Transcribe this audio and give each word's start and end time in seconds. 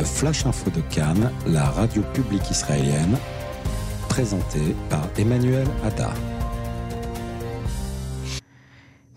le 0.00 0.06
Flash 0.06 0.46
Info 0.46 0.70
de 0.70 0.80
Cannes, 0.88 1.30
la 1.46 1.64
radio 1.64 2.00
publique 2.14 2.50
israélienne, 2.50 3.18
présenté 4.08 4.58
par 4.88 5.02
Emmanuel 5.18 5.66
Hadda. 5.84 6.08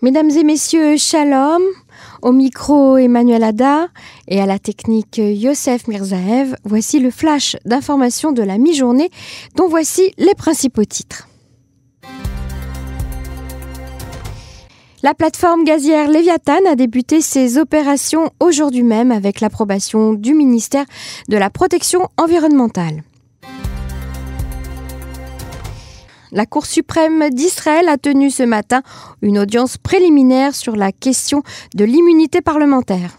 Mesdames 0.02 0.28
et 0.28 0.44
messieurs, 0.44 0.98
shalom. 0.98 1.62
Au 2.20 2.32
micro 2.32 2.98
Emmanuel 2.98 3.44
Hadda 3.44 3.88
et 4.28 4.42
à 4.42 4.46
la 4.46 4.58
technique 4.58 5.16
Yosef 5.16 5.88
Mirzaev, 5.88 6.54
voici 6.64 7.00
le 7.00 7.10
flash 7.10 7.56
d'information 7.64 8.32
de 8.32 8.42
la 8.42 8.58
mi-journée 8.58 9.10
dont 9.56 9.68
voici 9.68 10.12
les 10.18 10.34
principaux 10.34 10.84
titres. 10.84 11.28
La 15.04 15.12
plateforme 15.12 15.64
gazière 15.64 16.08
Léviathan 16.08 16.64
a 16.66 16.76
débuté 16.76 17.20
ses 17.20 17.58
opérations 17.58 18.30
aujourd'hui 18.40 18.82
même 18.82 19.12
avec 19.12 19.42
l'approbation 19.42 20.14
du 20.14 20.32
ministère 20.32 20.86
de 21.28 21.36
la 21.36 21.50
Protection 21.50 22.08
environnementale. 22.16 23.02
La 26.32 26.46
Cour 26.46 26.64
suprême 26.64 27.28
d'Israël 27.28 27.90
a 27.90 27.98
tenu 27.98 28.30
ce 28.30 28.44
matin 28.44 28.80
une 29.20 29.38
audience 29.38 29.76
préliminaire 29.76 30.54
sur 30.54 30.74
la 30.74 30.90
question 30.90 31.42
de 31.74 31.84
l'immunité 31.84 32.40
parlementaire. 32.40 33.18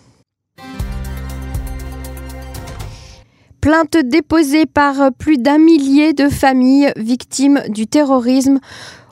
Plainte 3.61 3.97
déposée 3.97 4.65
par 4.65 5.11
plus 5.19 5.37
d'un 5.37 5.59
millier 5.59 6.13
de 6.13 6.29
familles 6.29 6.93
victimes 6.97 7.61
du 7.69 7.85
terrorisme 7.85 8.59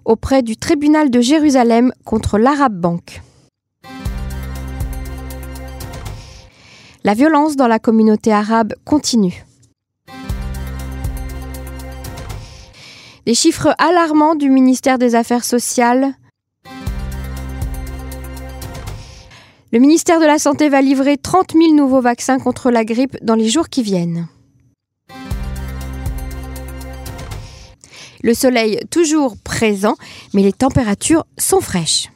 auprès 0.06 0.42
du 0.44 0.58
tribunal 0.58 1.10
de 1.10 1.22
Jérusalem 1.22 1.92
contre 2.06 2.38
l'Arab 2.38 2.74
Bank. 2.74 3.22
La 7.04 7.14
violence 7.14 7.56
dans 7.56 7.68
la 7.68 7.80
communauté 7.80 8.32
arabe 8.32 8.74
continue. 8.86 9.46
Des 13.26 13.34
chiffres 13.34 13.74
alarmants 13.78 14.36
du 14.36 14.50
ministère 14.50 14.98
des 14.98 15.16
Affaires 15.16 15.46
sociales. 15.46 16.14
Le 19.72 19.80
ministère 19.80 20.20
de 20.20 20.26
la 20.26 20.40
Santé 20.40 20.70
va 20.70 20.82
livrer 20.82 21.18
30 21.18 21.54
000 21.54 21.74
nouveaux 21.74 22.02
vaccins 22.02 22.40
contre 22.40 22.70
la 22.70 22.86
grippe 22.86 23.18
dans 23.22 23.36
les 23.36 23.50
jours 23.50 23.70
qui 23.70 23.82
viennent. 23.82 24.28
Le 28.24 28.34
soleil 28.34 28.80
toujours 28.90 29.36
présent, 29.44 29.96
mais 30.34 30.44
les 30.44 30.54
températures 30.54 31.26
sont 31.38 31.60
fraîches. 31.60 32.08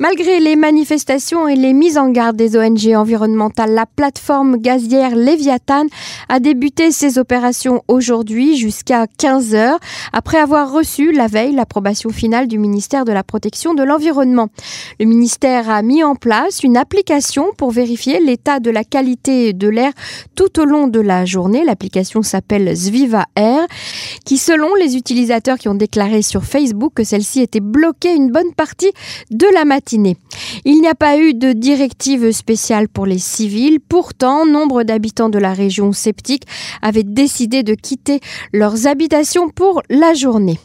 Malgré 0.00 0.40
les 0.40 0.56
manifestations 0.56 1.46
et 1.46 1.54
les 1.54 1.72
mises 1.72 1.98
en 1.98 2.08
garde 2.08 2.36
des 2.36 2.56
ONG 2.56 2.94
environnementales, 2.96 3.74
la 3.74 3.86
plateforme 3.86 4.56
gazière 4.56 5.14
Léviathan 5.14 5.86
a 6.28 6.40
débuté 6.40 6.90
ses 6.90 7.18
opérations 7.18 7.82
aujourd'hui 7.86 8.56
jusqu'à 8.56 9.06
15 9.18 9.54
heures 9.54 9.78
après 10.12 10.38
avoir 10.38 10.72
reçu 10.72 11.12
la 11.12 11.28
veille 11.28 11.54
l'approbation 11.54 12.10
finale 12.10 12.48
du 12.48 12.58
ministère 12.58 13.04
de 13.04 13.12
la 13.12 13.22
Protection 13.22 13.74
de 13.74 13.84
l'Environnement. 13.84 14.48
Le 14.98 15.06
ministère 15.06 15.70
a 15.70 15.82
mis 15.82 16.02
en 16.02 16.16
place 16.16 16.64
une 16.64 16.76
application 16.76 17.52
pour 17.56 17.70
vérifier 17.70 18.18
l'état 18.18 18.58
de 18.58 18.70
la 18.70 18.82
qualité 18.82 19.52
de 19.52 19.68
l'air 19.68 19.92
tout 20.34 20.60
au 20.60 20.64
long 20.64 20.88
de 20.88 21.00
la 21.00 21.24
journée. 21.24 21.64
L'application 21.64 22.22
s'appelle 22.22 22.74
Zviva 22.74 23.26
Air 23.36 23.66
qui, 24.24 24.38
selon 24.38 24.74
les 24.74 24.96
utilisateurs 24.96 25.58
qui 25.58 25.68
ont 25.68 25.74
déclaré 25.74 26.22
sur 26.22 26.44
Facebook 26.44 26.92
que 26.94 27.04
celle-ci 27.04 27.40
était 27.40 27.60
bloquée 27.60 28.14
une 28.14 28.30
bonne 28.30 28.52
partie 28.54 28.92
de 29.30 29.46
la 29.54 29.64
matinée, 29.64 30.16
il 30.64 30.80
n'y 30.80 30.88
a 30.88 30.94
pas 30.94 31.18
eu 31.18 31.34
de 31.34 31.52
directive 31.52 32.32
spéciale 32.32 32.88
pour 32.88 33.06
les 33.06 33.18
civils. 33.18 33.80
Pourtant, 33.80 34.46
nombre 34.46 34.82
d'habitants 34.82 35.28
de 35.28 35.38
la 35.38 35.52
région 35.52 35.92
sceptique 35.92 36.44
avaient 36.82 37.02
décidé 37.02 37.62
de 37.62 37.74
quitter 37.74 38.20
leurs 38.52 38.86
habitations 38.86 39.48
pour 39.48 39.82
la 39.88 40.14
journée. 40.14 40.58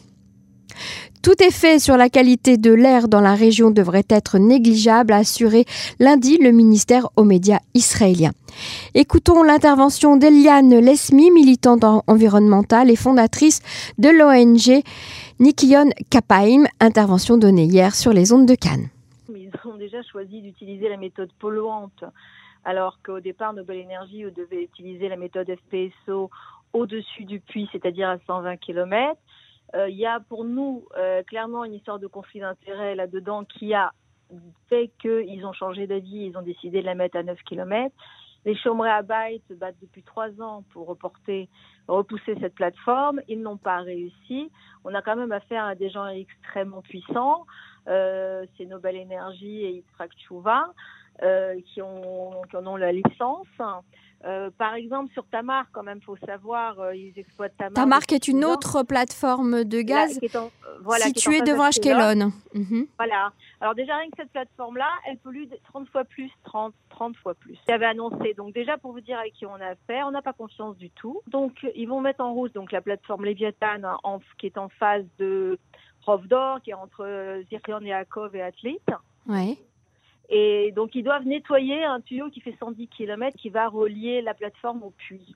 Tout 1.22 1.42
effet 1.42 1.78
sur 1.78 1.96
la 1.96 2.08
qualité 2.08 2.56
de 2.56 2.72
l'air 2.72 3.08
dans 3.08 3.20
la 3.20 3.34
région 3.34 3.70
devrait 3.70 4.06
être 4.08 4.38
négligeable, 4.38 5.12
a 5.12 5.18
assuré 5.18 5.64
lundi 5.98 6.38
le 6.38 6.50
ministère 6.50 7.08
aux 7.16 7.24
médias 7.24 7.60
israéliens. 7.74 8.32
Écoutons 8.94 9.42
l'intervention 9.42 10.16
d'Eliane 10.16 10.78
Lesmi, 10.78 11.30
militante 11.30 11.84
environnementale 12.06 12.90
et 12.90 12.96
fondatrice 12.96 13.60
de 13.98 14.08
l'ONG 14.08 14.82
Nikion 15.38 15.90
Kapaim, 16.10 16.64
intervention 16.80 17.36
donnée 17.36 17.64
hier 17.64 17.94
sur 17.94 18.12
les 18.12 18.32
ondes 18.32 18.46
de 18.46 18.54
Cannes 18.54 18.88
ont 19.70 19.76
déjà 19.76 20.02
choisi 20.02 20.40
d'utiliser 20.40 20.88
la 20.88 20.96
méthode 20.96 21.32
polluante, 21.38 22.04
alors 22.64 22.98
qu'au 23.04 23.20
départ, 23.20 23.52
Nobel 23.52 23.84
Energy 23.84 24.24
devait 24.36 24.64
utiliser 24.64 25.08
la 25.08 25.16
méthode 25.16 25.50
FPSO 25.50 26.30
au-dessus 26.72 27.24
du 27.24 27.40
puits, 27.40 27.68
c'est-à-dire 27.72 28.08
à 28.08 28.18
120 28.26 28.56
km. 28.58 29.18
Euh, 29.74 29.88
il 29.88 29.96
y 29.96 30.06
a 30.06 30.20
pour 30.20 30.44
nous 30.44 30.86
euh, 30.96 31.22
clairement 31.22 31.64
une 31.64 31.74
histoire 31.74 31.98
de 31.98 32.06
conflit 32.06 32.40
d'intérêts 32.40 32.94
là-dedans 32.94 33.44
qui 33.44 33.74
a 33.74 33.92
fait 34.68 34.90
qu'ils 35.00 35.44
ont 35.44 35.52
changé 35.52 35.86
d'avis, 35.86 36.26
ils 36.26 36.36
ont 36.36 36.42
décidé 36.42 36.80
de 36.80 36.86
la 36.86 36.94
mettre 36.94 37.16
à 37.16 37.22
9 37.22 37.38
km. 37.42 37.94
Les 38.46 38.56
Chomré 38.56 38.88
Abay 38.88 39.40
se 39.48 39.54
battent 39.54 39.80
depuis 39.82 40.02
trois 40.02 40.30
ans 40.40 40.64
pour 40.72 40.86
reporter, 40.86 41.48
repousser 41.88 42.36
cette 42.40 42.54
plateforme. 42.54 43.20
Ils 43.28 43.42
n'ont 43.42 43.58
pas 43.58 43.80
réussi. 43.80 44.50
On 44.84 44.94
a 44.94 45.02
quand 45.02 45.16
même 45.16 45.32
affaire 45.32 45.64
à 45.64 45.74
des 45.74 45.90
gens 45.90 46.06
extrêmement 46.06 46.80
puissants. 46.80 47.44
Euh, 47.88 48.46
c'est 48.56 48.64
Nobel 48.64 48.96
Energy 48.96 49.64
et 49.64 49.70
Yitzhak 49.72 50.10
Chouva 50.26 50.72
euh, 51.22 51.56
qui, 51.56 51.74
qui 51.74 51.82
en 51.82 52.66
ont 52.66 52.76
la 52.76 52.92
licence. 52.92 53.46
Euh, 54.24 54.50
par 54.58 54.74
exemple, 54.74 55.10
sur 55.14 55.24
Tamar, 55.28 55.66
quand 55.72 55.82
même, 55.82 56.00
faut 56.02 56.16
savoir, 56.26 56.78
euh, 56.78 56.94
ils 56.94 57.18
exploitent 57.18 57.56
Tamar. 57.56 57.72
Tamar, 57.72 58.00
qui 58.02 58.14
est 58.14 58.28
une 58.28 58.44
autre 58.44 58.82
plateforme 58.82 59.64
de 59.64 59.80
gaz 59.80 60.20
située 61.00 61.40
devant 61.40 61.64
Ashkelon. 61.64 62.32
Mhm. 62.54 62.86
Voilà. 62.98 63.32
Alors 63.60 63.74
déjà, 63.74 63.96
rien 63.96 64.10
que 64.10 64.16
cette 64.18 64.32
plateforme-là, 64.32 64.88
elle 65.06 65.16
pollue 65.18 65.44
30 65.64 65.88
fois 65.88 66.04
plus, 66.04 66.30
30, 66.44 66.74
30 66.90 67.16
fois 67.16 67.34
plus. 67.34 67.56
J'avais 67.66 67.86
annoncé. 67.86 68.34
Donc 68.34 68.52
déjà, 68.52 68.76
pour 68.76 68.92
vous 68.92 69.00
dire 69.00 69.18
avec 69.18 69.32
qui 69.32 69.46
on 69.46 69.54
a 69.54 69.68
affaire, 69.68 70.06
on 70.06 70.10
n'a 70.10 70.22
pas 70.22 70.34
confiance 70.34 70.76
du 70.76 70.90
tout. 70.90 71.22
Donc, 71.28 71.66
ils 71.74 71.88
vont 71.88 72.00
mettre 72.00 72.20
en 72.22 72.34
route 72.34 72.54
donc 72.54 72.72
la 72.72 72.82
plateforme 72.82 73.24
Léviathan, 73.24 73.96
en, 74.04 74.20
qui 74.38 74.46
est 74.46 74.58
en 74.58 74.68
phase 74.68 75.04
de 75.18 75.58
Rovdor, 76.02 76.60
qui 76.60 76.70
est 76.70 76.74
entre 76.74 77.42
Zircon 77.48 77.80
et 77.84 77.92
Akov 77.92 78.36
et 78.36 78.42
Athlete. 78.42 78.90
Ouais. 79.26 79.56
Et 80.30 80.72
donc, 80.72 80.94
ils 80.94 81.02
doivent 81.02 81.26
nettoyer 81.26 81.84
un 81.84 82.00
tuyau 82.00 82.30
qui 82.30 82.40
fait 82.40 82.54
110 82.58 82.88
km 82.88 83.36
qui 83.36 83.50
va 83.50 83.68
relier 83.68 84.22
la 84.22 84.32
plateforme 84.32 84.82
au 84.84 84.90
puits. 84.90 85.34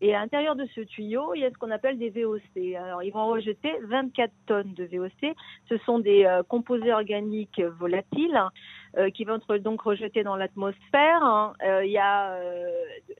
Et 0.00 0.16
à 0.16 0.18
l'intérieur 0.18 0.56
de 0.56 0.66
ce 0.74 0.80
tuyau, 0.80 1.32
il 1.34 1.42
y 1.42 1.44
a 1.44 1.50
ce 1.50 1.54
qu'on 1.54 1.70
appelle 1.70 1.96
des 1.96 2.10
VOC. 2.10 2.74
Alors, 2.76 3.04
ils 3.04 3.12
vont 3.12 3.28
rejeter 3.28 3.72
24 3.84 4.32
tonnes 4.46 4.74
de 4.74 4.84
VOC. 4.84 5.32
Ce 5.68 5.78
sont 5.78 6.00
des 6.00 6.24
euh, 6.24 6.42
composés 6.42 6.92
organiques 6.92 7.60
volatiles 7.78 8.42
qui 9.14 9.24
vont 9.24 9.36
être 9.36 9.56
donc 9.58 9.82
rejetés 9.82 10.22
dans 10.22 10.36
l'atmosphère. 10.36 11.22
Hein. 11.22 11.54
Euh, 11.64 11.84
il 11.84 11.92
y 11.92 11.98
a 11.98 12.38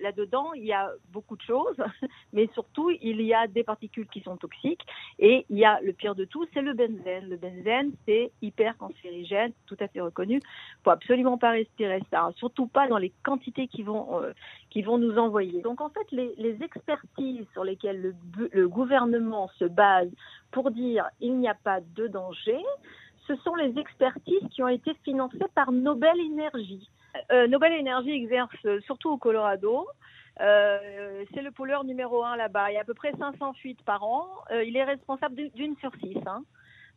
là-dedans, 0.01 0.53
il 0.55 0.65
y 0.65 0.73
a 0.73 0.91
beaucoup 1.11 1.37
de 1.37 1.43
choses, 1.43 1.77
mais 2.33 2.49
surtout 2.55 2.91
il 2.91 3.21
y 3.23 3.33
a 3.35 3.47
des 3.47 3.65
particules 3.65 4.09
qui 4.09 4.21
sont 4.21 4.37
toxiques 4.37 4.85
et 5.19 5.47
il 5.49 5.59
y 5.59 5.65
a 5.65 5.81
le 5.81 5.93
pire 5.93 6.15
de 6.15 6.25
tout, 6.25 6.47
c'est 6.53 6.63
le 6.63 6.75
benzène. 6.75 7.29
Le 7.29 7.37
benzène, 7.37 7.93
c'est 8.07 8.33
hyper 8.43 8.77
cancérigène, 8.77 9.53
tout 9.67 9.77
à 9.81 9.89
fait 9.89 10.01
reconnu. 10.01 10.41
Faut 10.85 10.91
absolument 10.91 11.39
pas 11.39 11.51
respirer 11.51 12.03
ça, 12.11 12.31
surtout 12.37 12.67
pas 12.67 12.89
dans 12.89 12.99
les 12.99 13.13
quantités 13.23 13.69
qui 13.69 13.83
vont 13.83 14.23
qui 14.71 14.83
vont 14.83 14.99
nous 14.99 15.19
envoyer. 15.19 15.61
Donc 15.63 15.81
en 15.81 15.91
fait, 15.91 16.11
les, 16.11 16.35
les 16.39 16.63
expertises 16.63 17.47
sur 17.53 17.65
lesquelles 17.65 18.01
le, 18.01 18.15
le 18.53 18.69
gouvernement 18.69 19.49
se 19.59 19.65
base 19.65 20.09
pour 20.51 20.71
dire 20.71 21.07
il 21.21 21.39
n'y 21.39 21.49
a 21.49 21.55
pas 21.55 21.81
de 21.81 22.07
danger, 22.07 22.63
ce 23.27 23.37
sont 23.37 23.55
les 23.55 23.79
expertises 23.79 24.49
qui 24.51 24.63
ont 24.63 24.69
été 24.69 24.95
financées 25.05 25.39
par 25.55 25.73
Nobel 25.73 26.21
Energy. 26.33 26.89
Euh, 27.31 27.47
Nobel 27.47 27.73
Energy 27.81 28.11
exerce 28.11 28.57
surtout 28.87 29.11
au 29.11 29.17
Colorado. 29.17 29.87
Euh, 30.41 31.25
c'est 31.35 31.43
le 31.43 31.51
pollueur 31.51 31.85
numéro 31.85 32.25
un 32.25 32.37
là-bas. 32.37 32.71
Il 32.71 32.75
y 32.75 32.77
a 32.79 32.81
à 32.81 32.85
peu 32.85 32.95
près 32.95 33.13
500 33.13 33.53
fuites 33.55 33.83
par 33.83 34.03
an. 34.03 34.27
Euh, 34.51 34.65
il 34.65 34.77
est 34.77 34.85
responsable 34.85 35.51
d'une 35.55 35.77
sur 35.77 35.93
six. 36.03 36.17
Hein. 36.27 36.43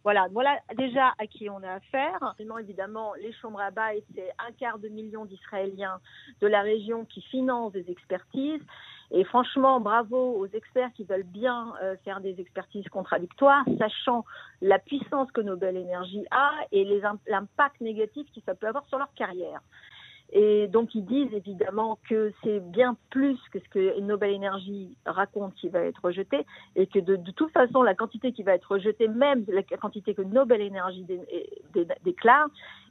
Voilà, 0.05 0.27
voilà 0.31 0.59
déjà 0.77 1.15
à 1.17 1.25
qui 1.25 1.49
on 1.49 1.63
a 1.63 1.73
affaire. 1.73 2.35
Évidemment, 2.59 3.15
les 3.15 3.33
chambres 3.33 3.59
à 3.59 3.71
bail, 3.71 4.03
c'est 4.13 4.31
un 4.37 4.51
quart 4.51 4.77
de 4.77 4.87
million 4.87 5.25
d'Israéliens 5.25 5.99
de 6.41 6.47
la 6.47 6.61
région 6.61 7.05
qui 7.05 7.23
financent 7.23 7.73
des 7.73 7.89
expertises. 7.89 8.61
Et 9.09 9.23
franchement, 9.23 9.79
bravo 9.79 10.35
aux 10.37 10.45
experts 10.45 10.91
qui 10.93 11.05
veulent 11.05 11.23
bien 11.23 11.73
euh, 11.81 11.95
faire 12.05 12.21
des 12.21 12.39
expertises 12.39 12.87
contradictoires, 12.89 13.65
sachant 13.79 14.25
la 14.61 14.77
puissance 14.77 15.31
que 15.31 15.41
Nobel 15.41 15.75
Energy 15.75 16.23
a 16.29 16.51
et 16.71 16.85
l'impact 17.25 17.81
négatif 17.81 18.27
que 18.31 18.41
ça 18.45 18.53
peut 18.53 18.67
avoir 18.67 18.85
sur 18.87 18.99
leur 18.99 19.11
carrière. 19.15 19.61
Et 20.31 20.67
donc 20.67 20.95
ils 20.95 21.05
disent 21.05 21.33
évidemment 21.33 21.99
que 22.09 22.33
c'est 22.43 22.59
bien 22.59 22.97
plus 23.09 23.37
que 23.51 23.59
ce 23.59 23.69
que 23.69 23.99
Nobel 23.99 24.35
Energy 24.35 24.97
raconte 25.05 25.53
qui 25.55 25.69
va 25.69 25.81
être 25.81 26.03
rejeté 26.03 26.45
et 26.75 26.87
que 26.87 26.99
de, 26.99 27.15
toute 27.31 27.51
façon 27.51 27.83
la 27.83 27.95
quantité 27.95 28.31
qui 28.31 28.43
va 28.43 28.53
être 28.53 28.71
rejetée, 28.71 29.07
même 29.07 29.45
la 29.47 29.63
quantité 29.63 30.13
que 30.13 30.23
Nobel 30.23 30.61
Energy 30.61 31.05
déclare, 32.03 32.47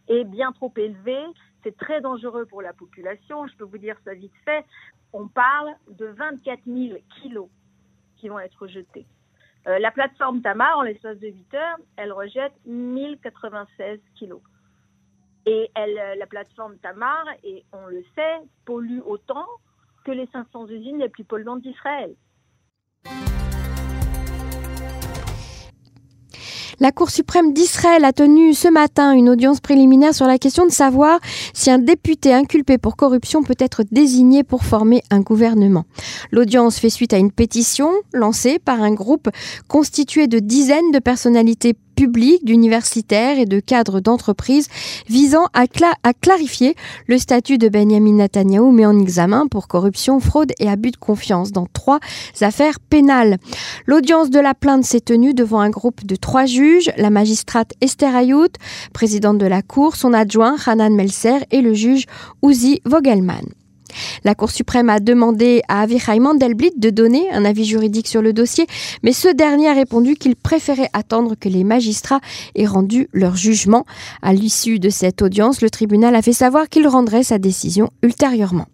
est 0.09 0.25
bien 0.25 0.53
trop 0.53 0.73
élevé. 0.77 1.19
C'est 1.63 1.77
très 1.77 2.01
dangereux 2.01 2.47
pour 2.47 2.63
la 2.63 2.73
population. 2.73 3.47
Je 3.47 3.57
peux 3.57 3.65
vous 3.65 3.79
dire 3.79 3.97
ça 4.05 4.15
vite 4.15 4.33
fait. 4.45 4.65
On 5.13 5.29
parle 5.29 5.75
de 5.89 6.07
24 6.07 6.61
000 6.67 6.99
kilos 7.23 7.49
qui 8.17 8.29
vont 8.29 8.39
être 8.39 8.67
jetés. 8.67 9.07
Euh, 9.67 9.79
la 9.79 9.91
plateforme 9.91 10.43
Tamar, 10.43 10.79
en 10.79 10.83
l'espace 10.83 11.19
de 11.19 11.29
8 11.29 11.55
heures, 11.55 11.79
elle 11.97 12.13
rejette 12.13 12.53
1096 12.67 13.99
kilos. 14.15 14.41
Et 15.47 15.71
euh, 15.77 16.15
la 16.17 16.27
plateforme 16.27 16.77
Tamar, 16.79 17.25
et 17.43 17.65
on 17.73 17.87
le 17.87 18.03
sait, 18.15 18.41
pollue 18.65 19.01
autant 19.05 19.47
que 20.05 20.13
les 20.13 20.27
500 20.33 20.69
usines 20.69 20.99
les 20.99 21.09
plus 21.09 21.25
polluantes 21.25 21.63
d'Israël. 21.63 22.15
La 26.81 26.91
Cour 26.91 27.11
suprême 27.11 27.53
d'Israël 27.53 28.05
a 28.05 28.13
tenu 28.13 28.53
ce 28.53 28.67
matin 28.67 29.13
une 29.13 29.29
audience 29.29 29.61
préliminaire 29.61 30.13
sur 30.15 30.27
la 30.27 30.39
question 30.39 30.67
de 30.67 30.73
savoir 30.73 31.21
si 31.53 31.71
un 31.71 31.79
député 31.79 32.35
inculpé 32.35 32.79
pour 32.79 32.97
corruption 32.97 33.45
peut 33.45 33.55
être 33.59 33.85
désigné 33.91 34.43
pour 34.43 34.65
former 34.65 35.03
un 35.11 35.21
gouvernement. 35.21 35.85
L'audience 36.33 36.81
fait 36.81 36.91
suite 36.91 37.13
à 37.13 37.19
une 37.19 37.31
pétition 37.31 37.93
lancée 38.13 38.59
par 38.59 38.83
un 38.83 38.93
groupe 38.93 39.29
constitué 39.69 40.27
de 40.27 40.41
dizaines 40.41 40.91
de 40.91 40.99
personnalités 40.99 41.75
publics, 41.95 42.45
d'universitaires 42.45 43.39
et 43.39 43.47
de 43.47 43.61
cadres 43.61 44.01
d'entreprises 44.01 44.69
visant 45.09 45.47
à, 45.53 45.67
clarifier 46.13 46.75
le 47.07 47.19
statut 47.19 47.59
de 47.59 47.69
Benjamin 47.69 48.15
Netanyahu 48.15 48.73
mis 48.73 48.87
en 48.87 48.99
examen 48.99 49.47
pour 49.47 49.69
corruption, 49.69 50.21
fraude 50.21 50.53
et 50.59 50.69
abus 50.69 50.91
de 50.91 50.97
confiance 50.97 51.53
dans 51.53 51.67
trois 51.73 52.01
affaires 52.41 52.81
pénales. 52.81 53.39
L'audience 53.87 54.31
de 54.31 54.41
la 54.41 54.55
plainte 54.55 54.85
s'est 54.85 55.01
tenue 55.01 55.35
devant 55.35 55.61
un 55.61 55.71
groupe 55.71 56.05
de 56.07 56.17
trois 56.17 56.47
juges, 56.47 56.91
la 56.97 57.11
magistrate 57.11 57.73
Esther 57.81 58.15
Ayout, 58.15 58.53
présidente 58.93 59.39
de 59.39 59.47
la 59.47 59.63
Cour, 59.63 59.97
son 59.97 60.13
adjoint 60.13 60.57
Hanan 60.67 60.95
Melser 60.95 61.39
et 61.51 61.61
le 61.61 61.75
juge 61.75 62.07
Uzi 62.43 62.81
Vogelman. 62.85 63.64
La 64.25 64.35
Cour 64.35 64.51
suprême 64.51 64.91
a 64.91 65.01
demandé 65.01 65.63
à 65.69 65.81
Avichai 65.83 66.19
Mandelblit 66.19 66.73
de 66.77 66.91
donner 66.91 67.31
un 67.33 67.45
avis 67.45 67.65
juridique 67.65 68.09
sur 68.09 68.23
le 68.23 68.33
dossier, 68.33 68.67
mais 69.03 69.13
ce 69.13 69.29
dernier 69.29 69.69
a 69.69 69.75
répondu 69.75 70.15
qu'il 70.17 70.37
préférait 70.37 70.91
attendre 70.93 71.35
que 71.39 71.49
les 71.49 71.65
magistrats 71.65 72.21
aient 72.55 72.67
rendu 72.67 73.09
leur 73.13 73.37
jugement. 73.37 73.85
À 74.23 74.33
l'issue 74.33 74.79
de 74.79 74.91
cette 74.91 75.23
audience, 75.23 75.63
le 75.63 75.71
tribunal 75.71 76.15
a 76.15 76.23
fait 76.23 76.33
savoir 76.33 76.69
qu'il 76.69 76.89
rendrait 76.89 77.23
sa 77.23 77.39
décision 77.39 77.91
ultérieurement. 78.03 78.67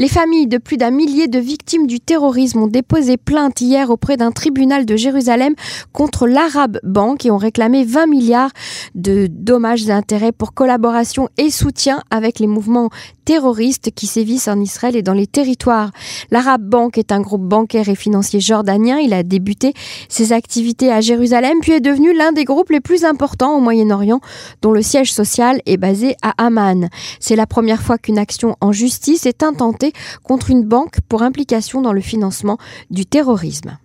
Les 0.00 0.08
familles 0.08 0.46
de 0.46 0.56
plus 0.56 0.78
d'un 0.78 0.90
millier 0.90 1.28
de 1.28 1.38
victimes 1.38 1.86
du 1.86 2.00
terrorisme 2.00 2.62
ont 2.62 2.66
déposé 2.66 3.18
plainte 3.18 3.60
hier 3.60 3.90
auprès 3.90 4.16
d'un 4.16 4.32
tribunal 4.32 4.86
de 4.86 4.96
Jérusalem 4.96 5.54
contre 5.92 6.26
l'Arab 6.26 6.78
Bank 6.82 7.26
et 7.26 7.30
ont 7.30 7.36
réclamé 7.36 7.84
20 7.84 8.06
milliards 8.06 8.48
de 8.94 9.26
dommages 9.30 9.86
et 9.86 9.92
intérêts 9.92 10.32
pour 10.32 10.54
collaboration 10.54 11.28
et 11.36 11.50
soutien 11.50 12.00
avec 12.10 12.38
les 12.38 12.46
mouvements 12.46 12.88
terroristes 13.26 13.90
qui 13.94 14.06
sévissent 14.06 14.48
en 14.48 14.58
Israël 14.58 14.96
et 14.96 15.02
dans 15.02 15.12
les 15.12 15.26
territoires. 15.26 15.90
L'Arab 16.30 16.62
Bank 16.62 16.96
est 16.96 17.12
un 17.12 17.20
groupe 17.20 17.46
bancaire 17.46 17.90
et 17.90 17.94
financier 17.94 18.40
jordanien. 18.40 18.96
Il 18.98 19.12
a 19.12 19.22
débuté 19.22 19.74
ses 20.08 20.32
activités 20.32 20.90
à 20.90 21.02
Jérusalem 21.02 21.58
puis 21.60 21.72
est 21.72 21.80
devenu 21.80 22.14
l'un 22.14 22.32
des 22.32 22.44
groupes 22.44 22.70
les 22.70 22.80
plus 22.80 23.04
importants 23.04 23.54
au 23.54 23.60
Moyen-Orient 23.60 24.20
dont 24.62 24.72
le 24.72 24.80
siège 24.80 25.12
social 25.12 25.60
est 25.66 25.76
basé 25.76 26.16
à 26.22 26.32
Amman. 26.42 26.88
C'est 27.20 27.36
la 27.36 27.46
première 27.46 27.82
fois 27.82 27.98
qu'une 27.98 28.18
action 28.18 28.56
en 28.62 28.72
justice 28.72 29.26
est 29.26 29.42
intentée 29.42 29.89
contre 30.22 30.50
une 30.50 30.64
banque 30.64 31.00
pour 31.08 31.22
implication 31.22 31.82
dans 31.82 31.92
le 31.92 32.00
financement 32.00 32.58
du 32.90 33.06
terrorisme. 33.06 33.78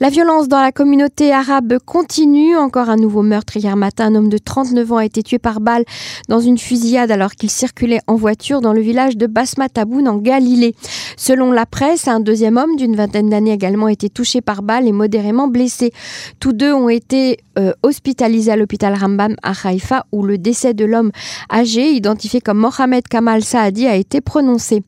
La 0.00 0.10
violence 0.10 0.46
dans 0.46 0.60
la 0.60 0.70
communauté 0.70 1.32
arabe 1.32 1.78
continue. 1.84 2.56
Encore 2.56 2.88
un 2.88 2.94
nouveau 2.94 3.22
meurtre 3.22 3.56
hier 3.56 3.76
matin. 3.76 4.06
Un 4.06 4.14
homme 4.14 4.28
de 4.28 4.38
39 4.38 4.92
ans 4.92 4.96
a 4.98 5.04
été 5.04 5.24
tué 5.24 5.40
par 5.40 5.60
balle 5.60 5.84
dans 6.28 6.38
une 6.38 6.56
fusillade 6.56 7.10
alors 7.10 7.32
qu'il 7.32 7.50
circulait 7.50 7.98
en 8.06 8.14
voiture 8.14 8.60
dans 8.60 8.72
le 8.72 8.80
village 8.80 9.16
de 9.16 9.26
Basmataboun 9.26 10.06
en 10.06 10.18
Galilée. 10.18 10.76
Selon 11.16 11.50
la 11.50 11.66
presse, 11.66 12.06
un 12.06 12.20
deuxième 12.20 12.58
homme 12.58 12.76
d'une 12.76 12.94
vingtaine 12.94 13.28
d'années 13.28 13.50
a 13.50 13.54
également 13.54 13.88
été 13.88 14.08
touché 14.08 14.40
par 14.40 14.62
balle 14.62 14.86
et 14.86 14.92
modérément 14.92 15.48
blessé. 15.48 15.92
Tous 16.38 16.52
deux 16.52 16.72
ont 16.72 16.88
été 16.88 17.38
euh, 17.58 17.72
hospitalisés 17.82 18.52
à 18.52 18.56
l'hôpital 18.56 18.94
Rambam 18.94 19.34
à 19.42 19.52
Haïfa 19.64 20.06
où 20.12 20.22
le 20.22 20.38
décès 20.38 20.74
de 20.74 20.84
l'homme 20.84 21.10
âgé, 21.52 21.90
identifié 21.90 22.40
comme 22.40 22.58
Mohamed 22.58 23.08
Kamal 23.08 23.42
Saadi, 23.42 23.88
a 23.88 23.96
été 23.96 24.20
prononcé. 24.20 24.84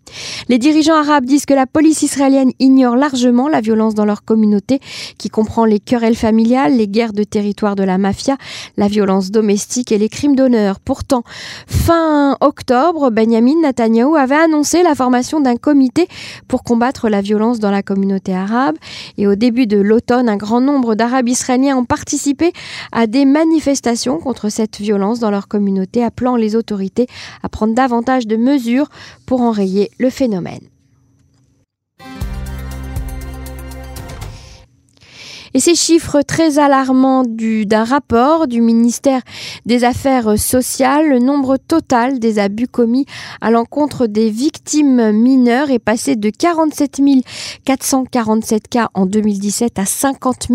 Les 0.49 0.59
dirigeants 0.59 0.95
arabes 0.95 1.25
disent 1.25 1.47
que 1.47 1.55
la 1.55 1.67
police 1.67 2.03
israélienne 2.03 2.53
ignore 2.61 2.95
largement 2.95 3.49
la 3.49 3.61
violence 3.61 3.97
dans 3.97 4.05
leur 4.05 4.25
communauté 4.25 4.79
qui 5.19 5.29
comprend 5.29 5.65
les 5.65 5.81
querelles 5.81 6.17
familiales, 6.17 6.77
les 6.77 6.89
guerres 6.89 7.13
de 7.13 7.25
territoire 7.25 7.77
de 7.77 7.83
la 7.83 7.99
mafia, 7.99 8.37
la 8.77 8.89
violence 8.89 9.31
domestique 9.31 9.93
et 9.93 9.99
les 9.99 10.09
crimes 10.09 10.37
d'honneur. 10.37 10.81
Pourtant, 10.81 11.23
fin 11.67 12.37
octobre, 12.41 13.11
Benjamin 13.11 13.61
Netanyahu 13.63 14.17
avait 14.17 14.35
annoncé 14.35 14.83
la 14.83 14.95
formation 14.95 15.41
d'un 15.41 15.57
comité 15.57 16.09
pour 16.49 16.63
combattre 16.63 17.09
la 17.09 17.21
violence 17.21 17.59
dans 17.59 17.71
la 17.71 17.83
communauté 17.83 18.35
arabe. 18.35 18.77
Et 19.19 19.27
au 19.27 19.35
début 19.35 19.67
de 19.67 19.79
l'automne, 19.79 20.29
un 20.29 20.37
grand 20.37 20.61
nombre 20.61 20.95
d'Arabes 20.95 21.29
israéliens 21.29 21.77
ont 21.77 21.85
participé 21.85 22.53
à 22.93 23.07
des 23.07 23.25
manifestations 23.25 24.19
contre 24.19 24.49
cette 24.49 24.79
violence 24.79 25.21
dans 25.21 25.31
leur 25.31 25.49
communauté, 25.49 26.03
appelant 26.05 26.37
les 26.37 26.57
autorités 26.57 27.07
à 27.43 27.49
prendre 27.49 27.75
davantage 27.75 28.27
de 28.27 28.37
mesures 28.37 28.89
pour 29.27 29.41
enrayer 29.41 29.91
le 29.99 30.11
phénomène. 30.11 30.61
Et 35.53 35.61
ces 35.61 35.75
chiffres 35.75 36.23
très 36.23 36.59
alarmants 36.59 37.25
d'un 37.27 37.85
rapport 37.85 38.47
du 38.47 38.61
ministère 38.61 39.23
des 39.67 39.85
Affaires 39.85 40.39
sociales, 40.39 41.09
le 41.09 41.19
nombre 41.19 41.57
total 41.57 42.19
des 42.21 42.39
abus 42.39 42.69
commis 42.69 43.07
à 43.41 43.51
l'encontre 43.51 44.07
des 44.07 44.31
victimes 44.31 45.11
mineures 45.11 45.71
est 45.71 45.81
passé 45.81 46.15
de 46.15 46.31
47 46.31 47.01
447 47.65 48.69
cas 48.69 48.91
en 48.95 49.07
2017 49.07 49.79
à 49.79 49.87
50 49.87 50.49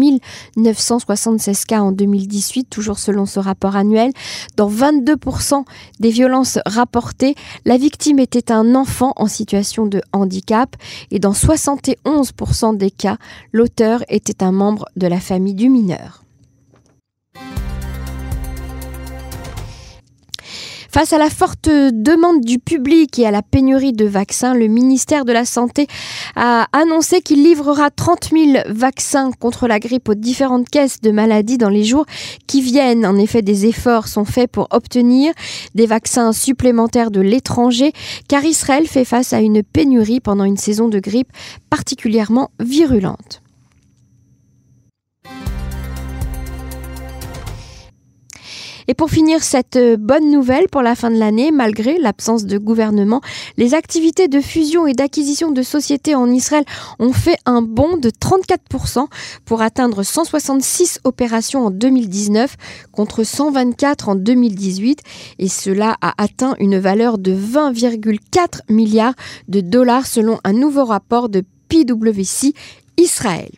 976 0.56 1.66
cas 1.66 1.82
en 1.82 1.92
2018, 1.92 2.70
toujours 2.70 3.00
selon 3.00 3.26
ce 3.26 3.40
rapport 3.40 3.76
annuel. 3.76 4.12
Dans 4.56 4.70
22% 4.70 5.64
des 6.00 6.10
violences 6.10 6.60
rapportées, 6.66 7.36
la 7.66 7.78
victime 7.78 8.20
était 8.20 8.52
un 8.52 8.76
enfant 8.76 9.14
en 9.18 9.28
situation 9.28 9.86
de 9.86 10.02
handicap 10.14 10.76
et 11.12 11.20
dans 11.20 11.34
71% 11.34 12.78
des 12.78 12.92
cas, 12.92 13.18
l'auteur 13.52 14.04
était 14.10 14.44
un 14.44 14.52
membre 14.52 14.85
de 14.96 15.08
la 15.08 15.20
famille 15.20 15.56
du 15.56 15.70
mineur. 15.70 16.26
Face 20.96 21.12
à 21.12 21.18
la 21.18 21.30
forte 21.30 21.68
demande 21.68 22.40
du 22.40 22.58
public 22.58 23.20
et 23.20 23.28
à 23.28 23.32
la 23.32 23.42
pénurie 23.42 23.92
de 23.92 24.06
vaccins, 24.06 24.54
le 24.54 24.68
ministère 24.68 25.26
de 25.26 25.34
la 25.34 25.44
Santé 25.44 25.88
a 26.38 26.68
annoncé 26.72 27.20
qu'il 27.20 27.44
livrera 27.44 27.90
30 27.90 28.30
000 28.32 28.64
vaccins 28.70 29.32
contre 29.38 29.68
la 29.68 29.80
grippe 29.82 30.08
aux 30.08 30.16
différentes 30.16 30.70
caisses 30.70 31.02
de 31.02 31.12
maladies 31.12 31.58
dans 31.58 31.68
les 31.68 31.84
jours 31.84 32.06
qui 32.48 32.62
viennent. 32.62 33.06
En 33.06 33.18
effet, 33.18 33.42
des 33.42 33.66
efforts 33.66 34.08
sont 34.08 34.24
faits 34.24 34.50
pour 34.50 34.70
obtenir 34.72 35.34
des 35.74 35.86
vaccins 35.86 36.32
supplémentaires 36.32 37.12
de 37.12 37.20
l'étranger, 37.20 37.92
car 38.30 38.46
Israël 38.46 38.88
fait 38.88 39.04
face 39.04 39.34
à 39.34 39.42
une 39.42 39.64
pénurie 39.64 40.22
pendant 40.22 40.46
une 40.46 40.56
saison 40.56 40.88
de 40.88 41.00
grippe 41.00 41.34
particulièrement 41.70 42.52
virulente. 42.62 43.42
Et 48.88 48.94
pour 48.94 49.10
finir 49.10 49.44
cette 49.44 49.76
euh, 49.76 49.98
bonne 49.98 50.30
nouvelle 50.32 50.68
pour 50.70 50.82
la 50.82 50.96
fin 50.96 51.10
de 51.10 51.18
l'année, 51.18 51.52
malgré 51.52 51.98
l'absence 51.98 52.46
de 52.46 52.58
gouvernement, 52.58 53.22
les 53.58 53.74
activités 53.74 54.28
de 54.28 54.42
fusion 54.42 54.86
et 54.88 54.94
d'acquisition 54.94 55.52
de 55.52 55.62
sociétés 55.64 56.16
en 56.16 56.30
Israël 56.32 56.66
ont 57.00 57.14
fait 57.14 57.38
un 57.46 57.62
bond 57.62 57.98
de 57.98 58.10
34% 58.10 59.08
pour 59.46 59.62
atteindre 59.62 60.04
166 60.04 61.00
opérations 61.04 61.66
en 61.66 61.72
2019 61.72 62.56
contre 62.92 63.24
124 63.24 64.10
en 64.10 64.16
2018 64.16 65.02
et 65.40 65.48
cela 65.48 65.96
a 66.02 66.14
atteint 66.22 66.56
une 66.60 66.78
valeur 66.78 67.18
de 67.18 67.34
20,4 67.34 68.62
milliards 68.70 69.16
de 69.48 69.62
dollars 69.62 70.06
selon 70.06 70.40
un 70.44 70.54
nouveau 70.54 70.86
rapport 70.86 71.30
de 71.30 71.44
PwC 71.70 72.54
Israël. 72.98 73.50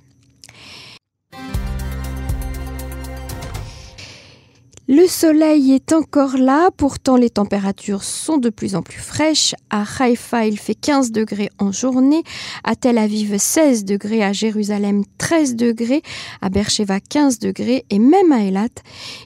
Le 4.90 5.06
soleil 5.06 5.74
est 5.74 5.92
encore 5.92 6.38
là, 6.38 6.70
pourtant 6.78 7.18
les 7.18 7.30
températures 7.30 8.06
sont 8.06 8.38
de 8.38 8.50
plus 8.50 8.74
en 8.74 8.82
plus 8.82 9.02
fraîches. 9.02 9.54
À 9.70 9.84
Haïfa, 10.00 10.46
il 10.46 10.58
fait 10.58 10.76
15 10.76 11.12
degrés 11.12 11.50
en 11.60 11.74
journée, 11.74 12.24
à 12.64 12.78
Tel 12.78 12.98
Aviv 12.98 13.38
16 13.38 13.84
degrés, 13.84 14.24
à 14.24 14.32
Jérusalem 14.32 15.04
13 15.18 15.58
degrés, 15.58 16.04
à 16.42 16.48
Beersheba 16.48 17.02
15 17.02 17.40
degrés. 17.40 17.84
Et 17.90 18.00
même 18.00 18.32
à 18.32 18.46
Elat, 18.46 18.70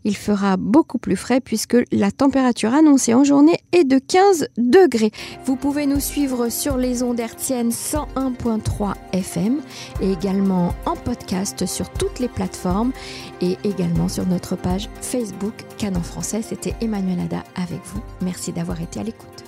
il 0.04 0.18
fera 0.18 0.58
beaucoup 0.58 0.98
plus 0.98 1.16
frais 1.16 1.42
puisque 1.42 1.78
la 1.92 2.10
température 2.10 2.74
annoncée 2.74 3.14
en 3.14 3.24
journée 3.24 3.60
est 3.72 3.84
de 3.84 4.00
15 4.00 4.48
degrés. 4.58 5.12
Vous 5.46 5.58
pouvez 5.58 5.86
nous 5.86 6.00
suivre 6.00 6.50
sur 6.50 6.76
les 6.76 7.04
ondes 7.04 7.20
hertziennes 7.20 7.70
101.3 7.70 8.94
FM 9.14 9.62
et 10.02 10.12
également 10.12 10.74
en 10.88 10.96
podcast 10.96 11.68
sur 11.68 11.88
toutes 11.92 12.18
les 12.18 12.30
plateformes 12.30 12.94
et 13.42 13.60
également 13.64 14.08
sur 14.08 14.26
notre 14.26 14.56
page 14.56 14.90
Facebook 15.52 15.78
Canon 15.78 16.02
français. 16.02 16.42
C'était 16.42 16.76
Emmanuel 16.82 17.20
Ada 17.20 17.44
avec 17.56 17.80
vous. 17.86 18.02
Merci 18.22 18.52
d'avoir 18.52 18.82
été 18.82 19.00
à 19.00 19.04
l'écoute. 19.04 19.41